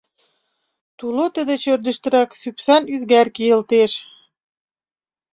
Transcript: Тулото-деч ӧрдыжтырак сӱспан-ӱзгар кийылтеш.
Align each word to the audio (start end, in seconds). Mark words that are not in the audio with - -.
Тулото-деч 0.97 1.63
ӧрдыжтырак 1.73 2.29
сӱспан-ӱзгар 2.39 3.27
кийылтеш. 3.35 3.91